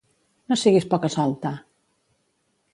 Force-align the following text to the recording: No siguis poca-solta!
No 0.53 0.57
siguis 0.61 0.87
poca-solta! 0.95 1.53